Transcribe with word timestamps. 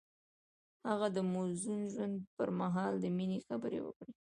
هغه 0.89 1.07
د 1.15 1.17
موزون 1.33 1.79
ژوند 1.93 2.15
پر 2.35 2.49
مهال 2.59 2.93
د 2.99 3.05
مینې 3.17 3.39
خبرې 3.47 3.79
وکړې. 3.81 4.13